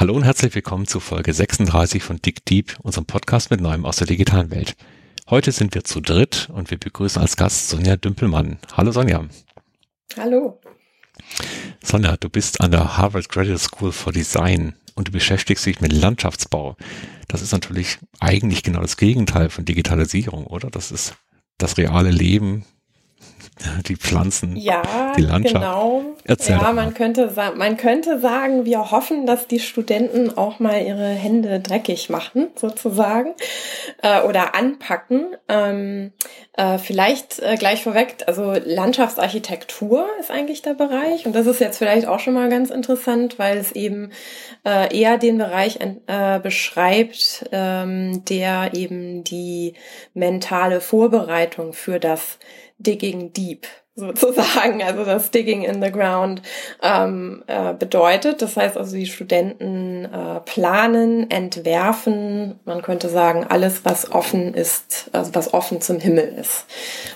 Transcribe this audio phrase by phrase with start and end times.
[0.00, 3.96] Hallo und herzlich willkommen zu Folge 36 von Dick Deep, unserem Podcast mit Neuem aus
[3.96, 4.74] der digitalen Welt.
[5.28, 8.56] Heute sind wir zu dritt und wir begrüßen als Gast Sonja Dümpelmann.
[8.74, 9.26] Hallo Sonja.
[10.16, 10.58] Hallo.
[11.84, 15.92] Sonja, du bist an der Harvard Graduate School for Design und du beschäftigst dich mit
[15.92, 16.78] Landschaftsbau.
[17.28, 20.70] Das ist natürlich eigentlich genau das Gegenteil von Digitalisierung, oder?
[20.70, 21.14] Das ist
[21.58, 22.64] das reale Leben
[23.88, 25.54] die Pflanzen, ja, die Landschaft.
[25.54, 26.02] Genau.
[26.24, 31.08] Erzähl ja, man könnte, man könnte sagen, wir hoffen, dass die Studenten auch mal ihre
[31.08, 33.34] Hände dreckig machen, sozusagen,
[34.02, 35.36] äh, oder anpacken.
[35.48, 36.12] Ähm,
[36.56, 41.78] äh, vielleicht äh, gleich vorweg, also Landschaftsarchitektur ist eigentlich der Bereich und das ist jetzt
[41.78, 44.10] vielleicht auch schon mal ganz interessant, weil es eben
[44.66, 49.74] äh, eher den Bereich äh, beschreibt, ähm, der eben die
[50.12, 52.38] mentale Vorbereitung für das
[52.80, 53.66] digging deep
[54.00, 56.42] sozusagen, also das Digging in the Ground
[56.82, 58.42] ähm, äh, bedeutet.
[58.42, 65.10] Das heißt also, die Studenten äh, planen, entwerfen, man könnte sagen, alles, was offen ist,
[65.12, 66.66] also was offen zum Himmel ist.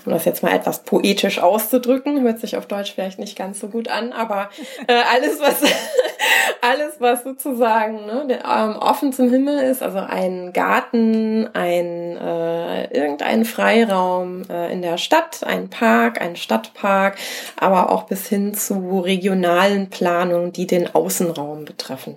[0.05, 3.69] Um das jetzt mal etwas poetisch auszudrücken, hört sich auf Deutsch vielleicht nicht ganz so
[3.69, 4.51] gut an, aber
[4.87, 5.63] äh, alles, was
[6.61, 12.85] alles, was sozusagen ne, der, ähm, offen zum Himmel ist, also ein Garten, ein äh,
[12.97, 17.17] irgendein Freiraum äh, in der Stadt, ein Park, ein Stadtpark, Stadtpark,
[17.57, 22.17] aber auch bis hin zu regionalen Planungen, die den Außenraum betreffen.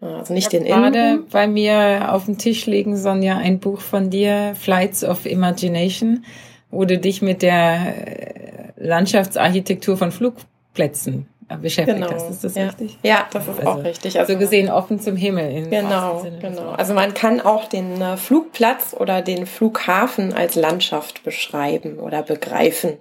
[0.00, 0.92] Also nicht den Innen.
[0.92, 6.24] Gerade bei mir auf dem Tisch liegen, Sonja, ein Buch von dir, Flights of Imagination,
[6.70, 11.26] wo du dich mit der äh, Landschaftsarchitektur von Flugplätzen
[11.56, 12.12] beschäftigt genau.
[12.12, 12.30] hast.
[12.30, 12.66] Ist das ja.
[12.66, 12.98] richtig?
[13.02, 14.18] Ja, das ist also, auch richtig.
[14.18, 15.68] Also so gesehen offen zum Himmel.
[15.68, 16.70] genau, genau.
[16.70, 22.98] Also man kann auch den äh, Flugplatz oder den Flughafen als Landschaft beschreiben oder begreifen.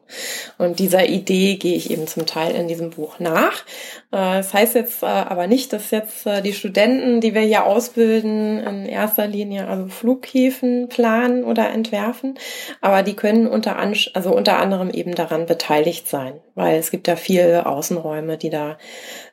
[0.58, 3.66] Und dieser Idee gehe ich eben zum Teil in diesem Buch nach.
[4.12, 8.60] Äh, das heißt jetzt äh, aber nicht, dass jetzt die Studenten, die wir hier ausbilden,
[8.60, 12.38] in erster Linie also Flughäfen planen oder entwerfen,
[12.82, 17.16] aber die können unter, also unter anderem eben daran beteiligt sein, weil es gibt ja
[17.16, 18.78] viele Außenräume, die da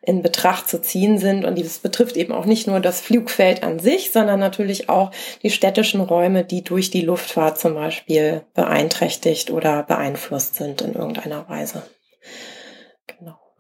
[0.03, 1.45] in Betracht zu ziehen sind.
[1.45, 5.11] Und das betrifft eben auch nicht nur das Flugfeld an sich, sondern natürlich auch
[5.43, 11.49] die städtischen Räume, die durch die Luftfahrt zum Beispiel beeinträchtigt oder beeinflusst sind in irgendeiner
[11.49, 11.83] Weise.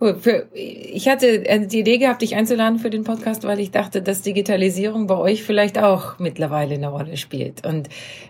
[0.04, 0.18] Genau.
[0.18, 4.02] Für, ich hatte äh, die Idee gehabt, dich einzuladen für den Podcast, weil ich dachte,
[4.02, 7.66] dass Digitalisierung bei euch vielleicht auch mittlerweile eine Rolle spielt.
[7.66, 7.88] Und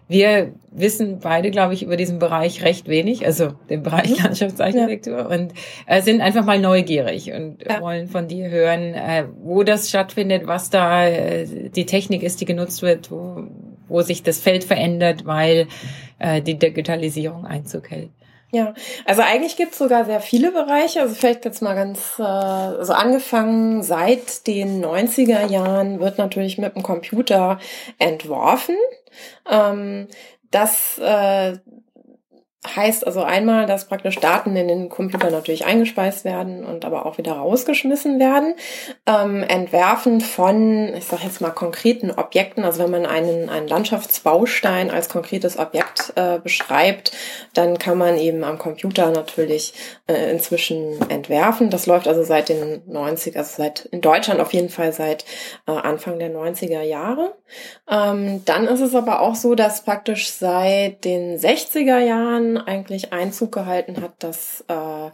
[0.08, 4.24] wir wissen beide, glaube ich, über diesen Bereich recht wenig, also den Bereich mhm.
[4.24, 5.26] Landschaftsarchitektur, ja.
[5.26, 5.52] und
[5.86, 7.80] äh, sind einfach mal neugierig und ja.
[7.80, 12.44] wollen von dir hören, äh, wo das stattfindet, was da äh, die Technik ist, die
[12.44, 13.44] genutzt wird, wo,
[13.88, 15.66] wo sich das Feld verändert, weil
[16.18, 18.10] äh, die Digitalisierung Einzug hält.
[18.50, 18.72] Ja,
[19.04, 21.00] also eigentlich gibt es sogar sehr viele Bereiche.
[21.00, 26.58] Also vielleicht jetzt mal ganz äh, so also angefangen, seit den 90er Jahren wird natürlich
[26.58, 27.58] mit dem Computer
[27.98, 28.76] entworfen.
[29.50, 30.08] Ähm,
[30.50, 31.58] das äh,
[32.66, 37.18] heißt also einmal, dass praktisch Daten in den Computer natürlich eingespeist werden und aber auch
[37.18, 38.54] wieder rausgeschmissen werden.
[39.06, 44.90] Ähm, Entwerfen von, ich sage jetzt mal konkreten Objekten, also wenn man einen, einen Landschaftsbaustein
[44.90, 47.12] als konkretes Objekt äh, beschreibt,
[47.52, 49.74] dann kann man eben am Computer natürlich
[50.06, 51.68] äh, inzwischen entwerfen.
[51.68, 55.24] Das läuft also seit den 90 also seit in Deutschland auf jeden Fall seit
[55.66, 57.34] äh, Anfang der 90er Jahre.
[57.90, 63.52] Ähm, dann ist es aber auch so, dass praktisch seit den 60er Jahren eigentlich Einzug
[63.52, 65.10] gehalten hat, dass äh,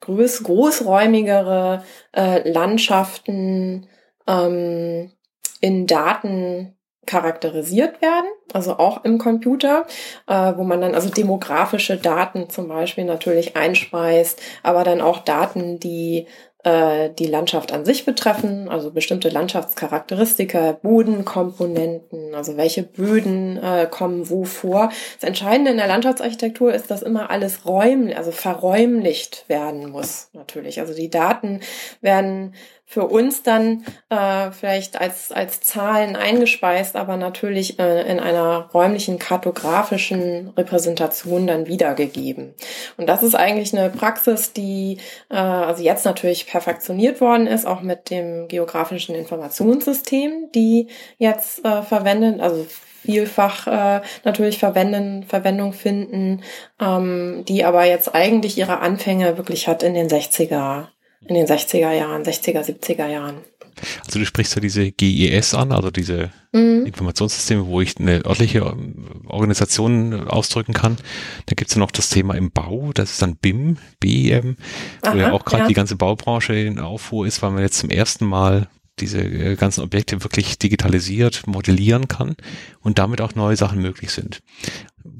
[0.00, 1.84] groß, großräumigere
[2.14, 3.88] äh, Landschaften
[4.26, 5.12] ähm,
[5.60, 6.74] in Daten
[7.08, 9.86] charakterisiert werden, also auch im Computer,
[10.26, 15.80] äh, wo man dann also demografische Daten zum Beispiel natürlich einspeist, aber dann auch Daten,
[15.80, 16.26] die
[16.68, 24.28] äh, die Landschaft an sich betreffen, also bestimmte Landschaftscharakteristika, Bodenkomponenten, also welche Böden äh, kommen
[24.28, 24.90] wo vor.
[25.18, 30.80] Das Entscheidende in der Landschaftsarchitektur ist, dass immer alles räumlich, also verräumlicht werden muss, natürlich.
[30.80, 31.60] Also die Daten
[32.02, 32.54] werden
[32.90, 39.18] für uns dann äh, vielleicht als, als Zahlen eingespeist, aber natürlich äh, in einer räumlichen
[39.18, 42.54] kartografischen Repräsentation dann wiedergegeben.
[42.96, 44.96] Und das ist eigentlich eine Praxis, die
[45.28, 50.88] äh, also jetzt natürlich perfektioniert worden ist, auch mit dem geografischen Informationssystem, die
[51.18, 52.66] jetzt äh, verwendet, also
[53.02, 56.42] vielfach äh, natürlich verwenden, Verwendung finden,
[56.80, 60.86] ähm, die aber jetzt eigentlich ihre Anfänge wirklich hat in den 60er
[61.26, 63.36] in den 60er Jahren, 60er, 70er Jahren.
[64.06, 66.84] Also du sprichst ja diese GIS an, also diese mhm.
[66.86, 70.96] Informationssysteme, wo ich eine örtliche ähm, Organisation ausdrücken kann.
[71.46, 74.56] Da gibt's ja noch das Thema im Bau, das ist dann BIM, BIM,
[75.04, 75.68] wo ja auch gerade ja.
[75.68, 78.68] die ganze Baubranche in Aufruhr ist, weil man jetzt zum ersten Mal
[79.00, 82.36] diese äh, ganzen Objekte wirklich digitalisiert modellieren kann
[82.80, 84.40] und damit auch neue Sachen möglich sind.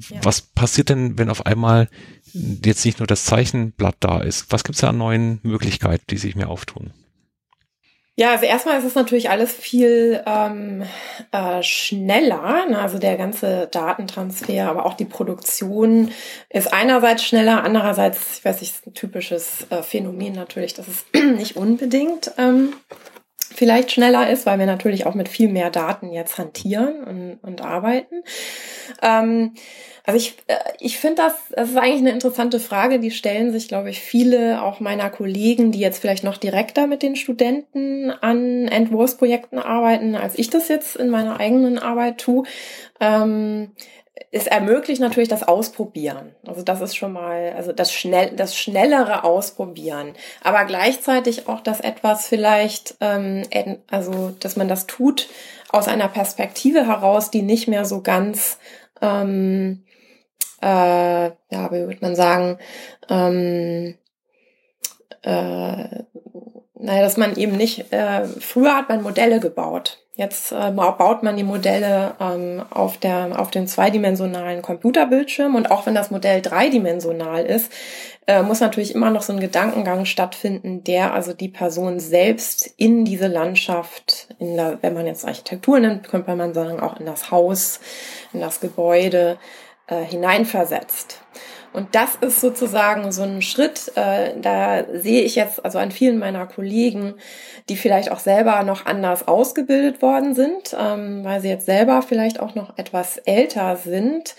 [0.09, 0.19] Ja.
[0.23, 1.89] Was passiert denn, wenn auf einmal
[2.33, 4.51] jetzt nicht nur das Zeichenblatt da ist?
[4.51, 6.91] Was gibt es da an neuen Möglichkeiten, die sich mir auftun?
[8.19, 10.83] Ja, also erstmal ist es natürlich alles viel ähm,
[11.31, 12.65] äh, schneller.
[12.65, 12.77] Ne?
[12.77, 16.11] Also der ganze Datentransfer, aber auch die Produktion
[16.49, 21.05] ist einerseits schneller, andererseits, ich weiß nicht, ist ein typisches äh, Phänomen natürlich, dass es
[21.37, 22.73] nicht unbedingt ähm,
[23.59, 27.61] vielleicht schneller ist, weil wir natürlich auch mit viel mehr Daten jetzt hantieren und, und
[27.61, 28.23] arbeiten.
[29.01, 29.53] Ähm,
[30.05, 33.67] also ich, äh, ich finde das, das ist eigentlich eine interessante Frage, die stellen sich,
[33.67, 38.69] glaube ich, viele auch meiner Kollegen, die jetzt vielleicht noch direkter mit den Studenten an
[38.69, 42.45] Entwurfsprojekten arbeiten, als ich das jetzt in meiner eigenen Arbeit tue.
[43.01, 43.71] Ähm,
[44.31, 46.35] es ermöglicht natürlich das Ausprobieren.
[46.45, 50.13] Also das ist schon mal, also das schnell, das schnellere Ausprobieren.
[50.43, 53.43] Aber gleichzeitig auch das etwas vielleicht, ähm,
[53.89, 55.27] also dass man das tut
[55.69, 58.57] aus einer Perspektive heraus, die nicht mehr so ganz
[59.01, 59.83] ähm,
[60.61, 62.57] äh, ja, wie würde man sagen,
[63.09, 63.95] ähm,
[65.21, 66.03] äh,
[66.79, 69.99] naja, dass man eben nicht, äh, früher hat man Modelle gebaut.
[70.15, 75.85] Jetzt äh, baut man die Modelle ähm, auf, der, auf dem zweidimensionalen Computerbildschirm und auch
[75.85, 77.71] wenn das Modell dreidimensional ist,
[78.27, 83.05] äh, muss natürlich immer noch so ein Gedankengang stattfinden, der also die Person selbst in
[83.05, 87.31] diese Landschaft, in der, wenn man jetzt Architektur nimmt, könnte man sagen, auch in das
[87.31, 87.79] Haus,
[88.33, 89.37] in das Gebäude,
[89.87, 91.21] äh, hineinversetzt.
[91.71, 96.17] Und das ist sozusagen so ein Schritt, äh, da sehe ich jetzt also an vielen
[96.17, 97.15] meiner Kollegen,
[97.69, 102.39] die vielleicht auch selber noch anders ausgebildet worden sind, ähm, weil sie jetzt selber vielleicht
[102.39, 104.35] auch noch etwas älter sind,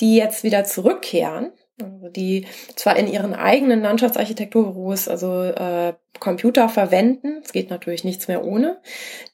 [0.00, 7.52] die jetzt wieder zurückkehren die zwar in ihren eigenen Landschaftsarchitekturbüros also äh, Computer verwenden, es
[7.52, 8.80] geht natürlich nichts mehr ohne,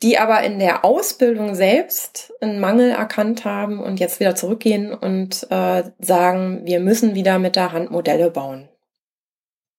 [0.03, 5.47] die aber in der Ausbildung selbst einen Mangel erkannt haben und jetzt wieder zurückgehen und
[5.51, 8.69] äh, sagen, wir müssen wieder mit der Hand Modelle bauen.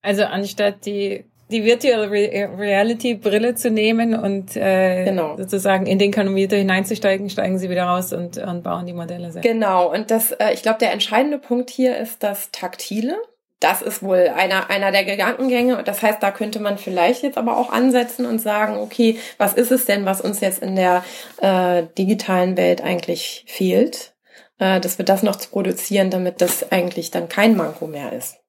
[0.04, 5.38] Also anstatt die die Virtual Reality Brille zu nehmen und äh, genau.
[5.38, 9.48] sozusagen in den Computer hineinzusteigen, steigen sie wieder raus und, und bauen die Modelle selbst.
[9.48, 13.18] Genau, und das, äh, ich glaube, der entscheidende Punkt hier ist das Taktile.
[13.60, 15.78] Das ist wohl einer, einer der Gedankengänge.
[15.78, 19.54] Und das heißt, da könnte man vielleicht jetzt aber auch ansetzen und sagen, okay, was
[19.54, 21.04] ist es denn, was uns jetzt in der
[21.42, 24.14] äh, digitalen Welt eigentlich fehlt?
[24.58, 28.41] Äh, dass wir das noch zu produzieren, damit das eigentlich dann kein Manko mehr ist.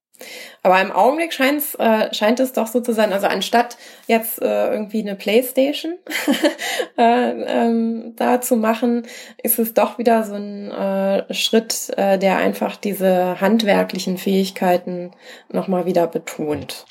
[0.62, 3.76] Aber im Augenblick scheint's, äh, scheint es doch so zu sein, also anstatt
[4.06, 5.98] jetzt äh, irgendwie eine Playstation
[6.98, 9.06] äh, ähm, da zu machen,
[9.42, 15.12] ist es doch wieder so ein äh, Schritt, äh, der einfach diese handwerklichen Fähigkeiten
[15.50, 16.86] nochmal wieder betont.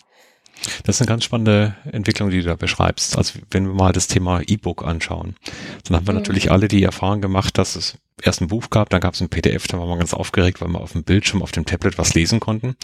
[0.84, 3.18] Das ist eine ganz spannende Entwicklung, die du da beschreibst.
[3.18, 5.36] Also wenn wir mal das Thema E-Book anschauen,
[5.84, 6.20] dann haben wir mhm.
[6.20, 9.30] natürlich alle die Erfahrung gemacht, dass es erst ein Buch gab, dann gab es ein
[9.30, 12.14] PDF, da war man ganz aufgeregt, weil wir auf dem Bildschirm, auf dem Tablet was
[12.14, 12.76] lesen konnten.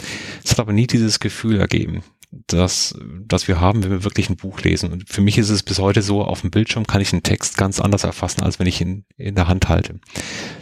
[0.44, 2.04] Es hat aber nie dieses Gefühl ergeben,
[2.48, 2.96] dass,
[3.26, 4.92] dass wir haben, wenn wir wirklich ein Buch lesen.
[4.92, 7.58] Und für mich ist es bis heute so, auf dem Bildschirm kann ich einen Text
[7.58, 10.00] ganz anders erfassen, als wenn ich ihn in der Hand halte.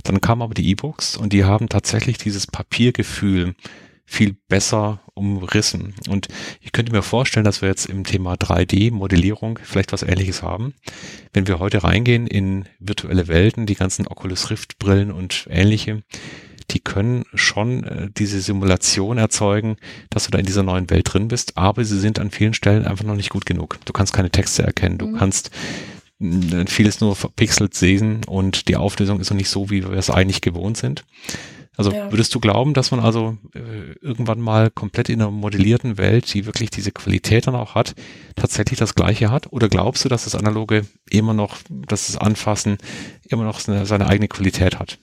[0.04, 3.56] Dann kamen aber die E-Books und die haben tatsächlich dieses Papiergefühl,
[4.06, 5.96] viel besser umrissen.
[6.10, 6.28] Und
[6.62, 10.74] ich könnte mir vorstellen, dass wir jetzt im Thema 3D-Modellierung vielleicht was ähnliches haben.
[11.34, 16.04] Wenn wir heute reingehen in virtuelle Welten, die ganzen Oculus Rift Brillen und ähnliche,
[16.72, 19.78] die können schon äh, diese Simulation erzeugen,
[20.10, 22.86] dass du da in dieser neuen Welt drin bist, aber sie sind an vielen Stellen
[22.86, 23.80] einfach noch nicht gut genug.
[23.86, 25.18] Du kannst keine Texte erkennen, du mhm.
[25.18, 25.52] kannst
[26.20, 30.10] äh, vieles nur verpixelt sehen und die Auflösung ist noch nicht so, wie wir es
[30.10, 31.06] eigentlich gewohnt sind.
[31.78, 32.12] Also ja.
[32.12, 36.46] würdest du glauben, dass man also äh, irgendwann mal komplett in einer modellierten Welt, die
[36.46, 37.96] wirklich diese Qualität dann auch hat,
[38.36, 39.52] tatsächlich das Gleiche hat?
[39.52, 42.78] Oder glaubst du, dass das Analoge immer noch, dass das Anfassen
[43.28, 44.98] immer noch seine, seine eigene Qualität hat?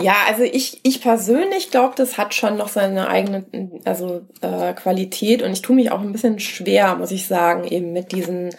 [0.00, 3.44] Ja, also ich, ich persönlich glaube, das hat schon noch seine eigene
[3.84, 7.92] also äh, Qualität und ich tue mich auch ein bisschen schwer, muss ich sagen, eben
[7.92, 8.50] mit diesen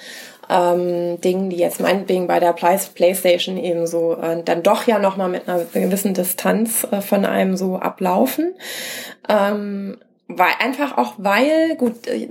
[0.49, 5.29] ähm, Dingen, die jetzt meinetwegen bei der PlayStation eben so äh, dann doch ja nochmal
[5.29, 8.53] mit einer gewissen Distanz äh, von einem so ablaufen.
[9.27, 9.97] Ähm,
[10.27, 12.29] weil einfach auch weil gut äh,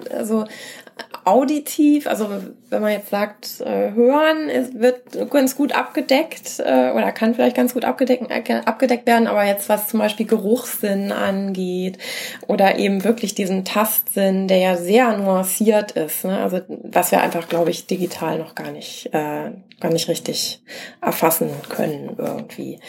[1.24, 2.28] auditiv, also
[2.70, 7.56] wenn man jetzt sagt, äh, hören, es wird ganz gut abgedeckt äh, oder kann vielleicht
[7.56, 11.98] ganz gut abgedeckt, äh, abgedeckt werden, aber jetzt was zum Beispiel Geruchssinn angeht
[12.46, 16.38] oder eben wirklich diesen Tastsinn, der ja sehr nuanciert ist, ne?
[16.38, 19.50] also was wir einfach, glaube ich, digital noch gar nicht, äh,
[19.80, 20.62] gar nicht richtig
[21.00, 22.80] erfassen können irgendwie.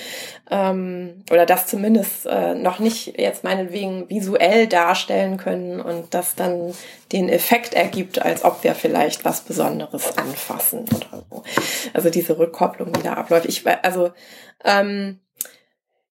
[0.50, 6.74] Ähm, oder das zumindest äh, noch nicht jetzt meinetwegen visuell darstellen können und das dann
[7.12, 11.44] den Effekt ergibt, als ob wir vielleicht was Besonderes anfassen oder so.
[11.94, 13.46] Also diese Rückkopplung, die da abläuft.
[13.46, 14.12] Ich, also,
[14.64, 15.20] ähm,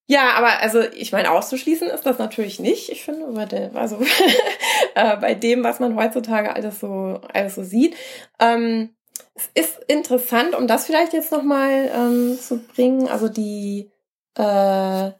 [0.07, 2.89] ja, aber also ich meine, auszuschließen ist das natürlich nicht.
[2.89, 3.99] Ich finde, bei dem, also
[4.95, 7.95] äh, bei dem, was man heutzutage alles so alles so sieht.
[8.39, 8.95] Ähm,
[9.33, 13.91] es ist interessant, um das vielleicht jetzt nochmal ähm, zu bringen, also die
[14.37, 15.11] äh,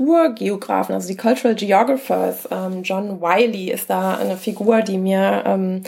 [0.00, 5.82] Kulturgeografen, also die Cultural Geographers, ähm, John Wiley ist da eine Figur, die mir ähm,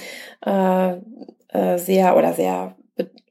[0.45, 0.97] äh,
[1.49, 2.75] äh, sehr oder sehr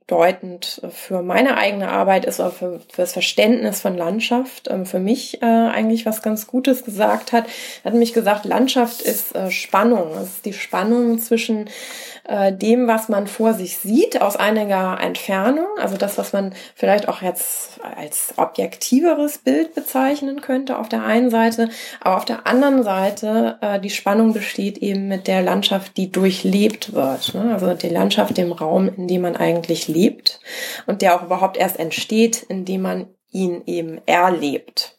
[0.08, 5.00] bedeutend für meine eigene Arbeit ist oder für, für das Verständnis von Landschaft ähm, für
[5.00, 7.46] mich äh, eigentlich was ganz Gutes gesagt hat.
[7.84, 10.12] Er hat nämlich gesagt, Landschaft ist äh, Spannung.
[10.22, 11.70] Es ist die Spannung zwischen
[12.27, 17.08] äh, dem, was man vor sich sieht, aus einiger Entfernung, also das, was man vielleicht
[17.08, 22.84] auch jetzt als objektiveres Bild bezeichnen könnte auf der einen Seite, aber auf der anderen
[22.84, 27.34] Seite äh, die Spannung besteht eben mit der Landschaft, die durchlebt wird.
[27.34, 27.53] Ne?
[27.53, 30.00] Also die Landschaft, dem Raum, in dem man eigentlich lebt
[30.88, 34.98] und der auch überhaupt erst entsteht, indem man ihn eben erlebt.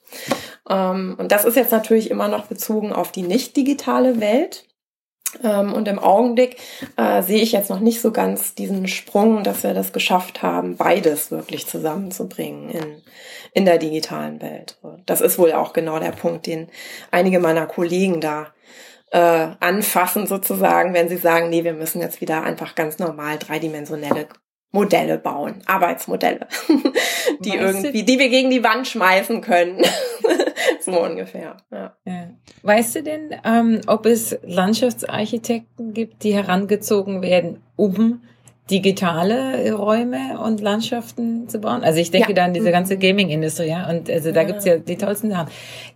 [0.69, 4.67] Ähm, und das ist jetzt natürlich immer noch bezogen auf die nicht digitale Welt.
[5.43, 6.57] Ähm, und im Augenblick
[6.97, 10.77] äh, sehe ich jetzt noch nicht so ganz diesen Sprung, dass wir das geschafft haben,
[10.77, 13.03] beides wirklich zusammenzubringen in,
[13.55, 14.79] in der digitalen Welt.
[15.07, 16.69] Das ist wohl auch genau der Punkt, den
[17.11, 18.49] einige meiner Kollegen da
[19.11, 24.27] äh, anfassen sozusagen, wenn sie sagen, nee, wir müssen jetzt wieder einfach ganz normal dreidimensionelle
[24.73, 26.49] Modelle bauen, Arbeitsmodelle,
[27.41, 29.83] die weißt irgendwie, die wir gegen die Wand schmeißen können.
[30.81, 31.59] so ungefähr.
[31.71, 31.95] Ja.
[32.07, 32.31] ja.
[32.63, 38.23] Weißt du denn, ähm, ob es Landschaftsarchitekten gibt, die herangezogen werden, um
[38.71, 41.83] digitale Räume und Landschaften zu bauen?
[41.83, 42.35] Also ich denke ja.
[42.35, 43.01] da an diese ganze mhm.
[43.01, 43.89] Gaming-Industrie, ja.
[43.89, 44.47] Und also da ja.
[44.47, 45.49] gibt's ja die tollsten Sachen.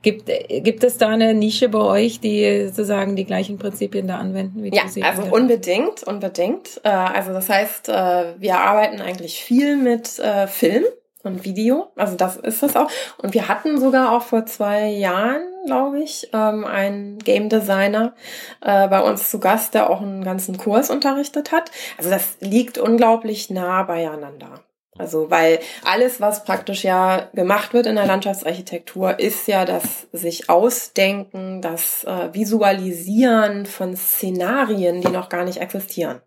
[0.02, 4.62] Gibt, gibt es da eine Nische bei euch, die sozusagen die gleichen Prinzipien da anwenden?
[4.62, 6.80] Wie ja, also unbedingt, unbedingt.
[6.82, 10.84] Äh, also das heißt, äh, wir arbeiten eigentlich viel mit äh, Film
[11.26, 11.88] und Video.
[11.96, 12.90] Also das ist es auch.
[13.18, 18.14] Und wir hatten sogar auch vor zwei Jahren, glaube ich, ähm, einen Game Designer
[18.60, 21.70] äh, bei uns zu Gast, der auch einen ganzen Kurs unterrichtet hat.
[21.98, 24.60] Also das liegt unglaublich nah beieinander.
[24.98, 30.48] Also, weil alles, was praktisch ja gemacht wird in der Landschaftsarchitektur, ist ja das sich
[30.48, 36.22] ausdenken, das äh, Visualisieren von Szenarien, die noch gar nicht existieren.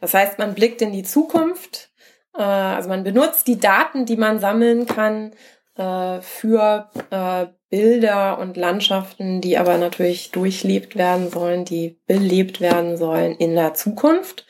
[0.00, 1.90] Das heißt, man blickt in die Zukunft,
[2.36, 5.32] äh, also man benutzt die Daten, die man sammeln kann
[5.76, 12.96] äh, für äh, Bilder und Landschaften, die aber natürlich durchlebt werden sollen, die belebt werden
[12.96, 14.46] sollen in der Zukunft.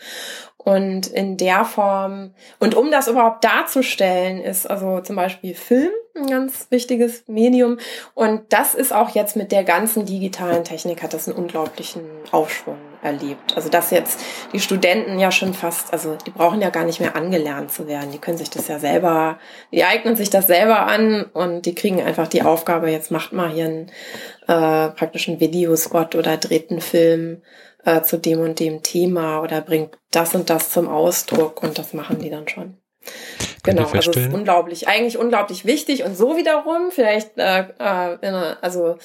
[0.57, 6.27] Und in der Form, und um das überhaupt darzustellen, ist also zum Beispiel Film ein
[6.27, 7.79] ganz wichtiges Medium.
[8.15, 12.79] Und das ist auch jetzt mit der ganzen digitalen Technik hat das einen unglaublichen Aufschwung
[13.05, 13.57] erlebt.
[13.57, 14.21] Also dass jetzt
[14.53, 18.11] die Studenten ja schon fast, also die brauchen ja gar nicht mehr angelernt zu werden.
[18.11, 19.39] Die können sich das ja selber,
[19.73, 23.51] die eignen sich das selber an und die kriegen einfach die Aufgabe, jetzt macht mal
[23.51, 23.89] hier einen
[24.47, 27.43] äh, praktischen Videospot oder dreht einen Film
[27.85, 31.93] äh, zu dem und dem Thema oder bringt das und das zum Ausdruck und das
[31.93, 32.79] machen die dann schon.
[33.65, 36.05] Genau, also es ist unglaublich, eigentlich unglaublich wichtig.
[36.05, 38.97] Und so wiederum, vielleicht, äh, äh, also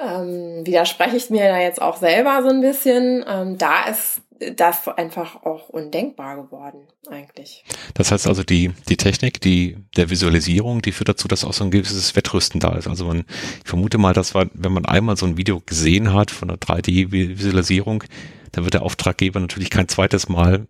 [0.00, 4.22] ähm, widerspreche ich mir da jetzt auch selber so ein bisschen, ähm, da ist
[4.54, 7.64] das einfach auch undenkbar geworden, eigentlich.
[7.94, 11.64] Das heißt also, die, die Technik, die, der Visualisierung, die führt dazu, dass auch so
[11.64, 12.86] ein gewisses Wettrüsten da ist.
[12.88, 13.24] Also man,
[13.62, 16.58] ich vermute mal, dass war, wenn man einmal so ein Video gesehen hat von einer
[16.58, 18.04] 3D-Visualisierung,
[18.52, 20.66] dann wird der Auftraggeber natürlich kein zweites Mal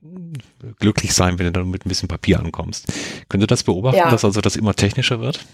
[0.78, 2.92] glücklich sein, wenn du dann mit ein bisschen Papier ankommst.
[3.28, 4.10] Könnt ihr das beobachten, ja.
[4.10, 5.44] dass also das immer technischer wird?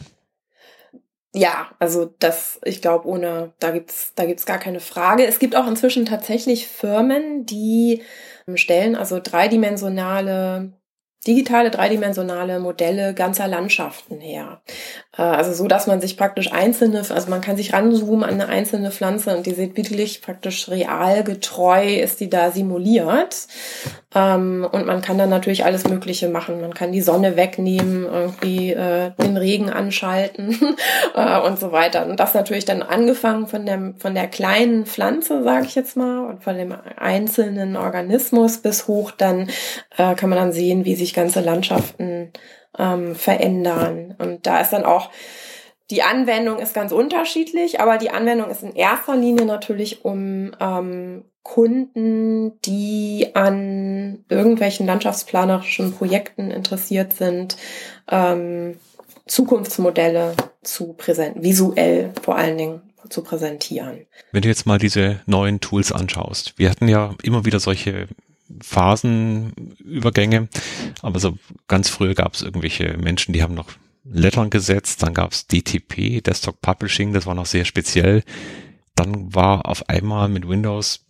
[1.34, 5.26] Ja, also das, ich glaube, ohne, da gibt's, da gibt's gar keine Frage.
[5.26, 8.02] Es gibt auch inzwischen tatsächlich Firmen, die
[8.54, 10.72] stellen also dreidimensionale
[11.26, 14.62] digitale dreidimensionale Modelle ganzer Landschaften her.
[15.16, 18.48] Äh, also so, dass man sich praktisch einzelne, also man kann sich ranzoomen an eine
[18.48, 23.46] einzelne Pflanze und die sieht wirklich praktisch real getreu, ist die da simuliert.
[24.14, 26.60] Ähm, und man kann dann natürlich alles Mögliche machen.
[26.60, 30.76] Man kann die Sonne wegnehmen, irgendwie äh, den Regen anschalten
[31.14, 32.06] äh, und so weiter.
[32.06, 36.26] Und das natürlich dann angefangen von der, von der kleinen Pflanze, sage ich jetzt mal,
[36.26, 39.48] und von dem einzelnen Organismus bis hoch dann
[39.96, 42.32] äh, kann man dann sehen, wie sich ganze Landschaften
[42.78, 44.14] ähm, verändern.
[44.18, 45.10] Und da ist dann auch
[45.90, 51.24] die Anwendung ist ganz unterschiedlich, aber die Anwendung ist in erster Linie natürlich um ähm,
[51.42, 57.56] Kunden, die an irgendwelchen landschaftsplanerischen Projekten interessiert sind,
[58.10, 58.76] ähm,
[59.26, 64.06] Zukunftsmodelle zu präsentieren, visuell vor allen Dingen zu präsentieren.
[64.32, 68.08] Wenn du jetzt mal diese neuen Tools anschaust, wir hatten ja immer wieder solche
[68.60, 70.48] Phasenübergänge,
[71.02, 71.38] aber so
[71.68, 73.70] ganz früh gab es irgendwelche Menschen, die haben noch
[74.04, 78.22] Lettern gesetzt, dann gab es DTP, Desktop Publishing, das war noch sehr speziell.
[79.02, 81.04] Dann war auf einmal mit Windows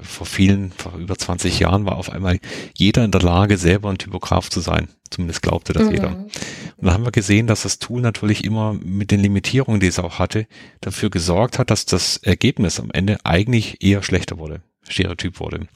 [0.00, 2.38] vor vielen, vor über 20 Jahren war auf einmal
[2.74, 4.88] jeder in der Lage, selber ein Typograf zu sein.
[5.10, 5.92] Zumindest glaubte das mhm.
[5.92, 6.08] jeder.
[6.08, 9.98] Und dann haben wir gesehen, dass das Tool natürlich immer mit den Limitierungen, die es
[9.98, 10.46] auch hatte,
[10.80, 15.68] dafür gesorgt hat, dass das Ergebnis am Ende eigentlich eher schlechter wurde, Stereotyp wurde.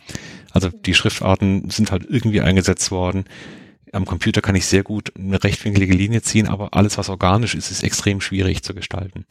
[0.50, 3.24] Also die Schriftarten sind halt irgendwie eingesetzt worden.
[3.92, 7.70] Am Computer kann ich sehr gut eine rechtwinklige Linie ziehen, aber alles, was organisch ist,
[7.70, 9.24] ist extrem schwierig zu gestalten.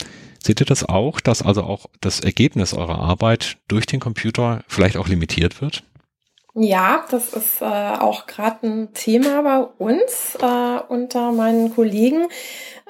[0.44, 4.98] Seht ihr das auch, dass also auch das Ergebnis eurer Arbeit durch den Computer vielleicht
[4.98, 5.84] auch limitiert wird?
[6.54, 12.28] Ja, das ist äh, auch gerade ein Thema bei uns äh, unter meinen Kollegen,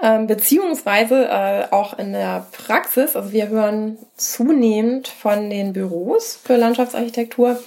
[0.01, 3.15] äh, beziehungsweise auch in der Praxis.
[3.15, 7.62] Also wir hören zunehmend von den Büros für Landschaftsarchitektur,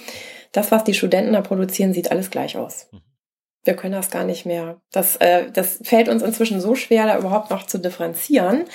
[0.51, 2.87] das, was die Studenten da produzieren, sieht alles gleich aus.
[2.91, 3.14] Mhm
[3.65, 4.77] wir können das gar nicht mehr.
[4.91, 8.65] Das, äh, das fällt uns inzwischen so schwer, da überhaupt noch zu differenzieren.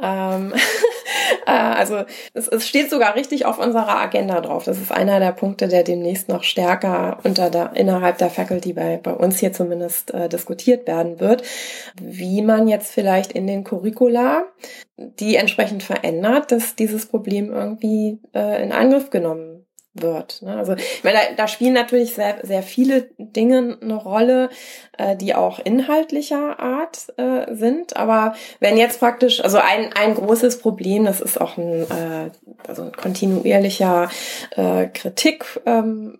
[0.00, 0.54] Ähm,
[1.46, 2.04] äh, also
[2.34, 4.64] es, es steht sogar richtig auf unserer Agenda drauf.
[4.64, 8.98] Das ist einer der Punkte, der demnächst noch stärker unter der, innerhalb der Faculty bei,
[9.02, 11.42] bei uns hier zumindest äh, diskutiert werden wird,
[12.00, 14.44] wie man jetzt vielleicht in den Curricula
[14.96, 19.57] die entsprechend verändert, dass dieses Problem irgendwie äh, in Angriff genommen
[20.02, 20.42] wird.
[20.42, 20.56] Ne?
[20.56, 24.50] Also ich meine, da, da spielen natürlich sehr, sehr viele Dinge eine Rolle,
[24.98, 27.96] äh, die auch inhaltlicher Art äh, sind.
[27.96, 32.30] Aber wenn jetzt praktisch, also ein, ein großes Problem, das ist auch ein, äh,
[32.66, 34.10] also ein kontinuierlicher
[34.56, 36.18] äh, Kritikpunkt, ähm,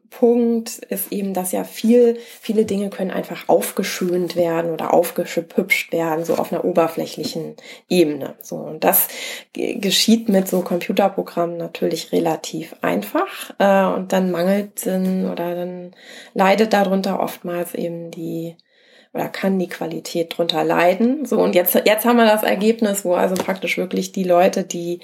[0.88, 6.36] ist eben, dass ja viel, viele Dinge können einfach aufgeschönt werden oder aufgehübscht werden, so
[6.36, 7.56] auf einer oberflächlichen
[7.88, 8.34] Ebene.
[8.40, 9.08] So, und das
[9.52, 13.54] geschieht mit so Computerprogrammen natürlich relativ einfach.
[13.94, 15.92] Und dann mangelt oder dann
[16.34, 18.56] leidet darunter oftmals eben die
[19.14, 21.24] oder kann die Qualität drunter leiden.
[21.24, 25.00] So, und jetzt, jetzt haben wir das Ergebnis, wo also praktisch wirklich die Leute, die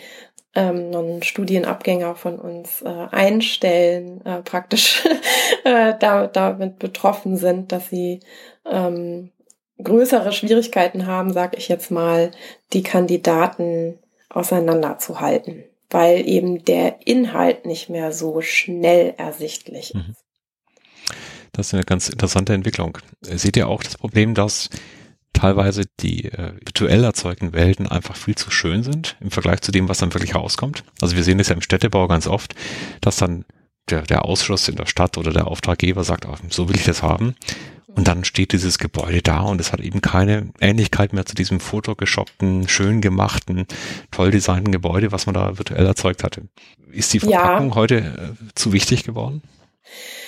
[0.55, 5.05] ähm, einen Studienabgänger von uns äh, einstellen, äh, praktisch
[5.65, 8.21] äh, da, damit betroffen sind, dass sie
[8.71, 9.31] ähm,
[9.83, 12.31] größere Schwierigkeiten haben, sag ich jetzt mal,
[12.73, 13.99] die Kandidaten
[14.31, 20.09] auseinanderzuhalten, weil eben der Inhalt nicht mehr so schnell ersichtlich ist.
[20.09, 20.17] Mhm.
[21.53, 22.99] Das ist eine ganz interessante Entwicklung.
[23.21, 24.71] Seht ihr auch das Problem, dass
[25.33, 29.89] teilweise die äh, virtuell erzeugten Welten einfach viel zu schön sind im Vergleich zu dem,
[29.89, 30.85] was dann wirklich rauskommt?
[31.01, 32.55] Also wir sehen das ja im Städtebau ganz oft,
[33.01, 33.45] dass dann
[33.91, 37.35] der, der Ausschuss in der Stadt oder der Auftraggeber sagt, so will ich das haben.
[37.95, 41.61] Und dann steht dieses Gebäude da und es hat eben keine Ähnlichkeit mehr zu diesem
[41.61, 43.67] fotogeshoppten, schön gemachten,
[44.11, 46.43] toll designten Gebäude, was man da virtuell erzeugt hatte.
[46.91, 47.75] Ist die Verpackung ja.
[47.75, 49.43] heute äh, zu wichtig geworden?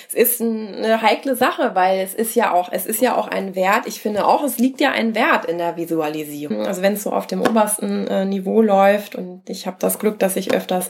[0.07, 3.55] es ist eine heikle Sache, weil es ist ja auch, es ist ja auch ein
[3.55, 3.87] Wert.
[3.87, 6.65] Ich finde auch, es liegt ja ein Wert in der Visualisierung.
[6.65, 10.17] Also wenn es so auf dem obersten äh, Niveau läuft und ich habe das Glück,
[10.19, 10.89] dass ich öfters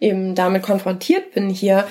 [0.00, 1.86] eben damit konfrontiert bin hier,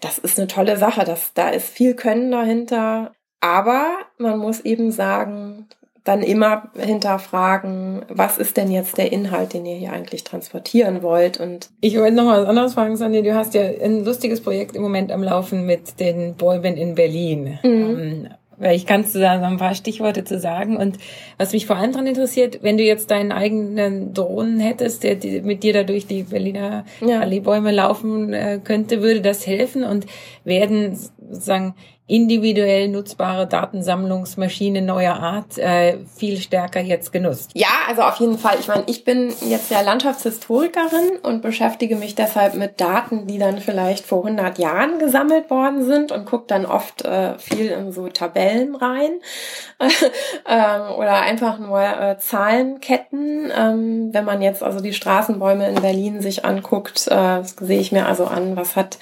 [0.00, 1.04] das ist eine tolle Sache.
[1.04, 3.12] Das, da ist viel Können dahinter.
[3.40, 5.66] Aber man muss eben sagen,
[6.06, 11.40] dann immer hinterfragen, was ist denn jetzt der Inhalt, den ihr hier eigentlich transportieren wollt.
[11.40, 13.22] Und ich wollte noch mal was anderes fragen, Sandy.
[13.22, 17.58] Du hast ja ein lustiges Projekt im Moment am Laufen mit den Bäumen in Berlin.
[17.64, 17.68] Mhm.
[17.68, 18.28] Ähm,
[18.70, 20.76] ich kannst du da so ein paar Stichworte zu sagen.
[20.76, 20.96] Und
[21.38, 25.64] was mich vor allem daran interessiert, wenn du jetzt deinen eigenen Drohnen hättest, der mit
[25.64, 27.20] dir da durch die Berliner ja.
[27.20, 30.06] Alleebäume laufen äh, könnte, würde das helfen und
[30.44, 30.96] werden
[31.28, 31.74] sozusagen
[32.08, 37.50] individuell nutzbare Datensammlungsmaschine neuer Art äh, viel stärker jetzt genutzt.
[37.54, 38.56] Ja, also auf jeden Fall.
[38.60, 43.58] Ich meine, ich bin jetzt ja Landschaftshistorikerin und beschäftige mich deshalb mit Daten, die dann
[43.58, 48.06] vielleicht vor 100 Jahren gesammelt worden sind und gucke dann oft äh, viel in so
[48.06, 49.10] Tabellen rein
[50.48, 53.52] ähm, oder einfach nur äh, Zahlenketten.
[53.56, 58.06] Ähm, wenn man jetzt also die Straßenbäume in Berlin sich anguckt, äh, sehe ich mir
[58.06, 58.98] also an, was hat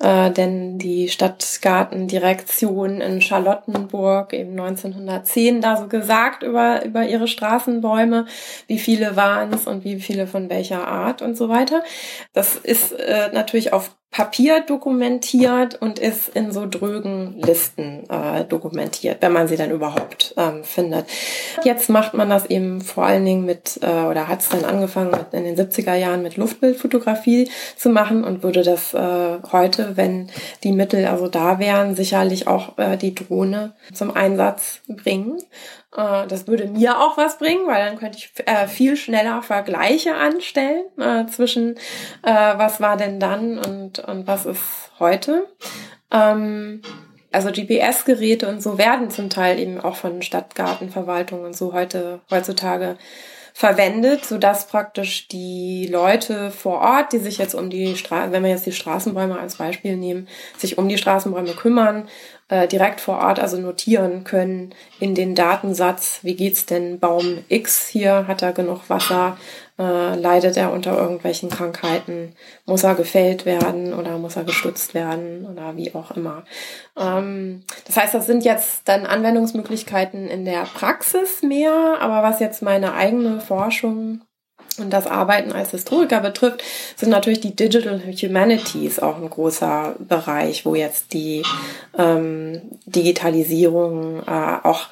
[0.00, 7.04] äh, denn die Stadtgarten direkt Redaktion in Charlottenburg eben 1910 da so gesagt über, über
[7.04, 8.26] ihre Straßenbäume,
[8.66, 11.82] wie viele waren es und wie viele von welcher Art und so weiter.
[12.32, 19.18] Das ist äh, natürlich auf Papier dokumentiert und ist in so drögen Listen äh, dokumentiert,
[19.20, 21.06] wenn man sie dann überhaupt ähm, findet.
[21.62, 25.10] Jetzt macht man das eben vor allen Dingen mit, äh, oder hat es dann angefangen
[25.10, 30.30] mit, in den 70er Jahren mit Luftbildfotografie zu machen und würde das äh, heute, wenn
[30.64, 35.38] die Mittel also da wären, sicherlich auch äh, die Drohne zum Einsatz bringen.
[35.96, 40.14] Äh, das würde mir auch was bringen, weil dann könnte ich äh, viel schneller Vergleiche
[40.14, 41.76] anstellen äh, zwischen
[42.22, 45.46] was war denn dann und, und was ist heute.
[46.10, 46.82] Ähm,
[47.32, 52.96] also GPS-Geräte und so werden zum Teil eben auch von Stadtgartenverwaltungen und so heute heutzutage
[53.58, 58.44] verwendet, so dass praktisch die Leute vor Ort, die sich jetzt um die Straßen, wenn
[58.44, 62.08] wir jetzt die Straßenbäume als Beispiel nehmen, sich um die Straßenbäume kümmern
[62.48, 67.86] äh, direkt vor Ort also notieren können in den Datensatz, wie geht's denn Baum X
[67.88, 69.36] hier, hat er genug Wasser,
[69.78, 72.34] äh, leidet er unter irgendwelchen Krankheiten,
[72.66, 76.44] muss er gefällt werden oder muss er gestützt werden oder wie auch immer.
[76.98, 82.62] Ähm, das heißt, das sind jetzt dann Anwendungsmöglichkeiten in der Praxis mehr, aber was jetzt
[82.62, 84.22] meine eigene Forschung
[84.80, 86.62] und das Arbeiten als Historiker betrifft,
[86.96, 91.42] sind natürlich die Digital Humanities auch ein großer Bereich, wo jetzt die
[91.96, 94.88] ähm, Digitalisierung äh, auch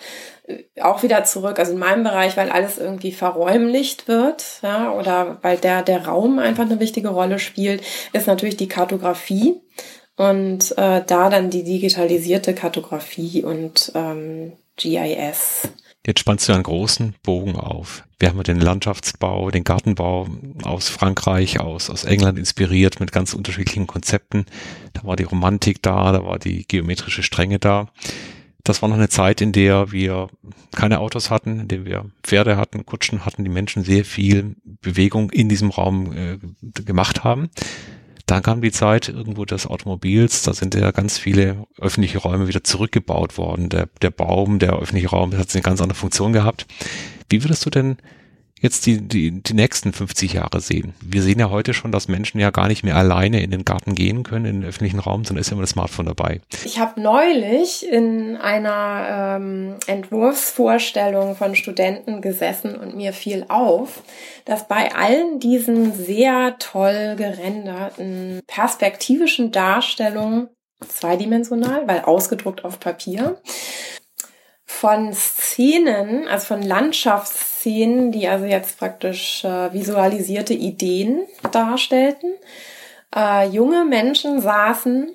[0.80, 5.56] auch wieder zurück, also in meinem Bereich, weil alles irgendwie verräumlicht wird, ja, oder weil
[5.56, 9.60] der, der Raum einfach eine wichtige Rolle spielt, ist natürlich die Kartografie
[10.16, 15.68] und äh, da dann die digitalisierte Kartografie und ähm, GIS
[16.06, 18.04] Jetzt spannst du einen großen Bogen auf.
[18.20, 20.28] Wir haben den Landschaftsbau, den Gartenbau
[20.62, 24.46] aus Frankreich, aus, aus England inspiriert mit ganz unterschiedlichen Konzepten.
[24.92, 27.88] Da war die Romantik da, da war die geometrische Strenge da.
[28.62, 30.28] Das war noch eine Zeit, in der wir
[30.72, 35.30] keine Autos hatten, in der wir Pferde hatten, Kutschen hatten, die Menschen sehr viel Bewegung
[35.30, 36.38] in diesem Raum äh,
[36.82, 37.50] gemacht haben.
[38.26, 42.64] Dann kam die Zeit irgendwo des Automobils, da sind ja ganz viele öffentliche Räume wieder
[42.64, 43.68] zurückgebaut worden.
[43.68, 46.66] Der, der Baum, der öffentliche Raum, hat eine ganz andere Funktion gehabt.
[47.28, 47.98] Wie würdest du denn
[48.60, 50.94] jetzt die, die, die nächsten 50 Jahre sehen?
[51.00, 53.94] Wir sehen ja heute schon, dass Menschen ja gar nicht mehr alleine in den Garten
[53.94, 56.40] gehen können, in den öffentlichen Raum, sondern ist ja immer das Smartphone dabei.
[56.64, 64.02] Ich habe neulich in einer ähm, Entwurfsvorstellung von Studenten gesessen und mir fiel auf,
[64.44, 70.48] dass bei allen diesen sehr toll gerenderten perspektivischen Darstellungen
[70.86, 73.40] zweidimensional, weil ausgedruckt auf Papier,
[74.76, 82.34] von Szenen, also von Landschaftsszenen, die also jetzt praktisch äh, visualisierte Ideen darstellten.
[83.14, 85.12] Äh, junge Menschen saßen,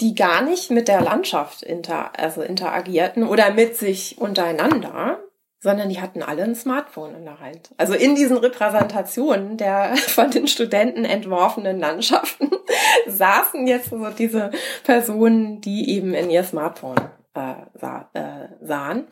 [0.00, 5.20] die gar nicht mit der Landschaft inter, also interagierten oder mit sich untereinander,
[5.60, 7.70] sondern die hatten alle ein Smartphone in der Hand.
[7.76, 12.50] Also in diesen Repräsentationen der von den Studenten entworfenen Landschaften
[13.06, 14.50] saßen jetzt so diese
[14.84, 17.10] Personen, die eben in ihr Smartphone
[17.74, 19.06] sah, äh, sahen.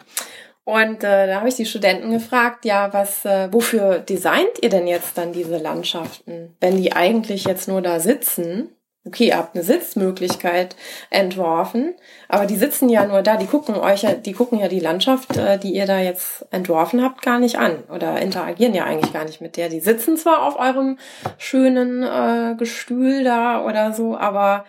[0.65, 4.89] Und äh, da habe ich die Studenten gefragt, ja, was, äh, wofür designt ihr denn
[4.89, 8.71] jetzt dann diese Landschaften, wenn die eigentlich jetzt nur da sitzen?
[9.07, 10.75] Okay, ihr habt eine Sitzmöglichkeit
[11.11, 11.95] entworfen,
[12.29, 15.57] aber die sitzen ja nur da, die gucken euch die gucken ja die Landschaft, äh,
[15.57, 19.41] die ihr da jetzt entworfen habt, gar nicht an oder interagieren ja eigentlich gar nicht
[19.41, 19.69] mit der.
[19.69, 20.99] Die sitzen zwar auf eurem
[21.39, 24.65] schönen äh, Gestühl da oder so, aber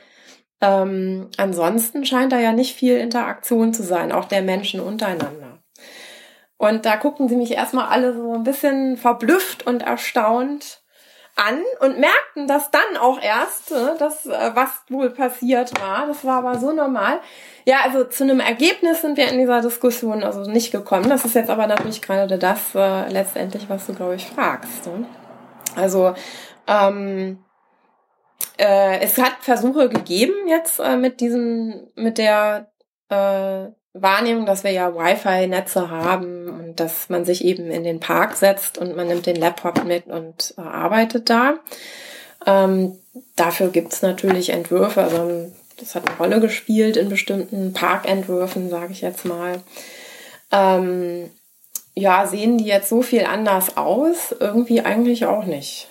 [0.62, 5.60] ähm, ansonsten scheint da ja nicht viel Interaktion zu sein, auch der Menschen untereinander.
[6.58, 10.82] Und da guckten sie mich erstmal alle so ein bisschen verblüfft und erstaunt
[11.36, 16.08] an und merkten das dann auch erst, ne, das, äh, was wohl passiert war.
[16.08, 17.20] Das war aber so normal.
[17.66, 21.10] Ja, also zu einem Ergebnis sind wir in dieser Diskussion also nicht gekommen.
[21.10, 24.88] Das ist jetzt aber natürlich gerade das äh, letztendlich, was du, glaube ich, fragst.
[24.88, 25.06] Ne?
[25.76, 26.16] Also
[26.66, 27.38] ähm,
[28.58, 32.72] äh, es hat Versuche gegeben jetzt äh, mit diesem, mit der
[33.10, 38.36] äh, Wahrnehmung, dass wir ja Wi-Fi-Netze haben und dass man sich eben in den Park
[38.36, 41.56] setzt und man nimmt den Laptop mit und äh, arbeitet da.
[42.46, 42.98] Ähm,
[43.36, 49.02] dafür gibt's natürlich Entwürfe, also das hat eine Rolle gespielt in bestimmten Parkentwürfen, sage ich
[49.02, 49.62] jetzt mal.
[50.52, 51.30] Ähm,
[51.94, 54.36] ja, sehen die jetzt so viel anders aus?
[54.40, 55.88] Irgendwie eigentlich auch nicht.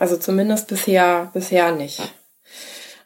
[0.00, 2.00] Also zumindest bisher, bisher nicht.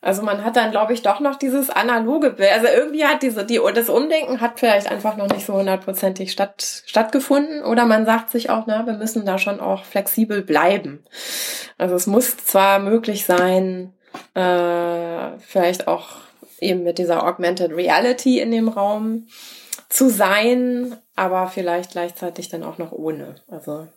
[0.00, 2.52] Also man hat dann, glaube ich, doch noch dieses analoge Bild.
[2.52, 6.84] Also irgendwie hat diese, die, das Umdenken hat vielleicht einfach noch nicht so hundertprozentig statt,
[6.86, 7.64] stattgefunden.
[7.64, 11.02] Oder man sagt sich auch, na, wir müssen da schon auch flexibel bleiben.
[11.78, 13.92] Also es muss zwar möglich sein,
[14.34, 16.10] äh, vielleicht auch
[16.60, 19.26] eben mit dieser Augmented Reality in dem Raum
[19.88, 23.34] zu sein, aber vielleicht gleichzeitig dann auch noch ohne.
[23.48, 23.88] Also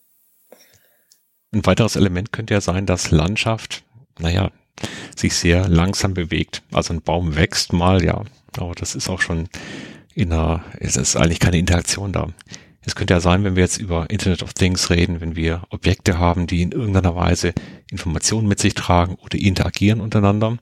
[1.58, 3.84] ein weiteres Element könnte ja sein, dass Landschaft,
[4.20, 4.52] naja,
[5.15, 6.62] sich sehr langsam bewegt.
[6.72, 8.24] Also ein Baum wächst mal, ja,
[8.58, 9.50] aber das ist auch schon
[10.13, 12.28] in einer, es ist eigentlich keine Interaktion da.
[12.88, 16.19] Es könnte ja sein, wenn wir jetzt über Internet of Things reden, wenn wir Objekte
[16.19, 17.54] haben, die in irgendeiner Weise
[17.91, 20.58] Informationen mit sich tragen oder interagieren untereinander.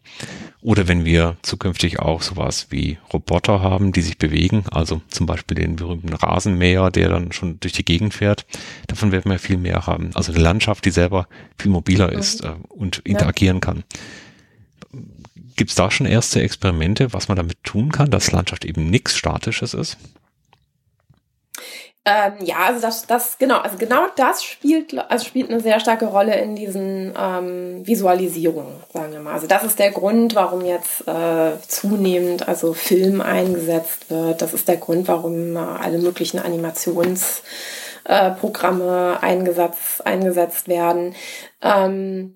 [0.59, 5.53] Oder wenn wir zukünftig auch sowas wie Roboter haben, die sich bewegen, also zum Beispiel
[5.53, 8.47] den berühmten Rasenmäher, der dann schon durch die Gegend fährt,
[8.87, 10.09] davon werden wir viel mehr haben.
[10.15, 11.27] Also eine Landschaft, die selber
[11.59, 12.17] viel mobiler mhm.
[12.17, 13.61] ist äh, und interagieren ja.
[13.61, 13.83] kann.
[15.55, 19.15] Gibt es da schon erste Experimente, was man damit tun kann, dass Landschaft eben nichts
[19.15, 19.97] Statisches ist?
[22.07, 26.05] Ähm, ja, also das, das genau, also genau das spielt, also spielt eine sehr starke
[26.05, 29.33] Rolle in diesen ähm, Visualisierungen, sagen wir mal.
[29.33, 34.43] Also das ist der Grund, warum jetzt äh, zunehmend also Film eingesetzt wird.
[34.43, 41.15] Das ist der Grund, warum äh, alle möglichen Animationsprogramme äh, eingesetzt, eingesetzt werden.
[41.63, 42.35] Ähm,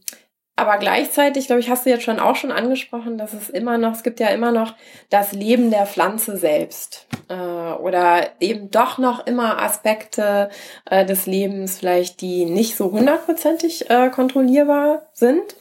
[0.59, 3.93] aber gleichzeitig, glaube ich, hast du jetzt schon auch schon angesprochen, dass es immer noch,
[3.93, 4.75] es gibt ja immer noch
[5.09, 7.07] das Leben der Pflanze selbst.
[7.29, 10.49] Äh, oder eben doch noch immer Aspekte
[10.85, 15.55] äh, des Lebens, vielleicht, die nicht so hundertprozentig äh, kontrollierbar sind.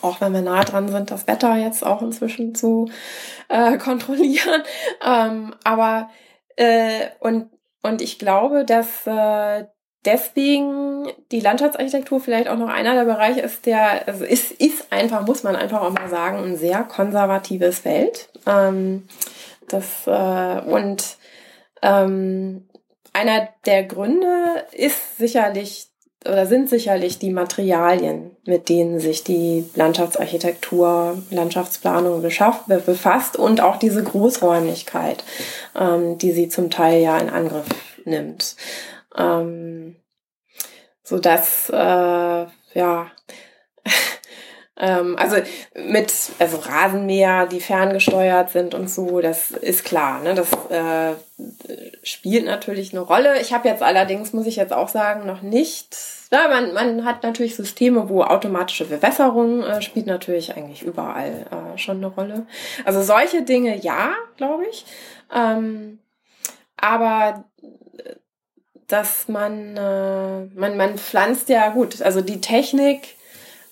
[0.00, 2.88] Auch wenn wir nah dran sind, das Wetter jetzt auch inzwischen zu
[3.48, 4.62] äh, kontrollieren.
[5.04, 6.08] Ähm, aber
[6.54, 7.50] äh, und,
[7.82, 9.64] und ich glaube, dass äh,
[10.04, 15.26] deswegen die Landschaftsarchitektur vielleicht auch noch einer der Bereiche ist, der, also ist, ist einfach,
[15.26, 18.28] muss man einfach auch mal sagen, ein sehr konservatives Feld.
[18.46, 19.06] Ähm,
[19.68, 21.16] das, äh, und
[21.82, 22.68] ähm,
[23.12, 25.86] einer der Gründe ist sicherlich
[26.26, 34.04] oder sind sicherlich die Materialien, mit denen sich die Landschaftsarchitektur, Landschaftsplanung befasst und auch diese
[34.04, 35.24] Großräumlichkeit,
[35.78, 37.64] ähm, die sie zum Teil ja in Angriff
[38.04, 38.56] nimmt.
[39.16, 39.96] Ähm,
[41.02, 41.76] so dass, äh,
[42.74, 43.10] ja,
[44.76, 45.36] ähm, also
[45.74, 50.34] mit, also Rasenmäher, die ferngesteuert sind und so, das ist klar, ne?
[50.34, 51.14] das äh,
[52.02, 53.40] spielt natürlich eine Rolle.
[53.40, 55.96] Ich habe jetzt allerdings, muss ich jetzt auch sagen, noch nicht
[56.32, 61.76] ja, man, man hat natürlich Systeme, wo automatische Bewässerung äh, spielt natürlich eigentlich überall äh,
[61.76, 62.46] schon eine Rolle.
[62.84, 64.86] Also solche Dinge ja, glaube ich.
[65.34, 65.98] Ähm,
[66.76, 67.44] aber
[68.92, 73.16] dass man, äh, man, man pflanzt ja gut, also die Technik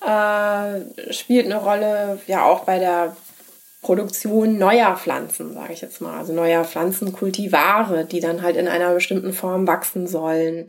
[0.01, 3.17] äh, spielt eine Rolle, ja auch bei der
[3.81, 8.93] Produktion neuer Pflanzen, sage ich jetzt mal, also neuer Pflanzenkultivare, die dann halt in einer
[8.93, 10.67] bestimmten Form wachsen sollen.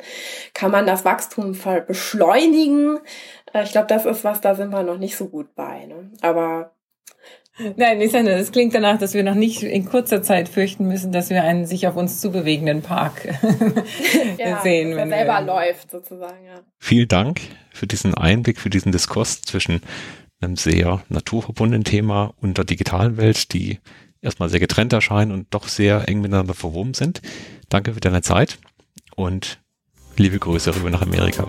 [0.53, 1.57] Kann man das Wachstum
[1.87, 2.99] beschleunigen?
[3.53, 5.85] Äh, ich glaube, das ist was, da sind wir noch nicht so gut bei.
[5.85, 6.11] Ne?
[6.21, 6.71] Aber
[7.75, 11.29] Nein, Lisanne, das klingt danach, dass wir noch nicht in kurzer Zeit fürchten müssen, dass
[11.29, 13.25] wir einen sich auf uns zubewegenden Park
[14.37, 14.95] ja, sehen.
[14.95, 16.61] Wenn der selber läuft, sozusagen, ja.
[16.77, 17.41] Vielen Dank
[17.71, 19.81] für diesen Einblick, für diesen Diskurs zwischen
[20.41, 23.79] einem sehr naturverbundenen Thema und der digitalen Welt, die
[24.21, 27.21] erstmal sehr getrennt erscheinen und doch sehr eng miteinander verwoben sind.
[27.67, 28.57] Danke für deine Zeit
[29.15, 29.59] und
[30.17, 31.47] liebe Grüße rüber nach Amerika.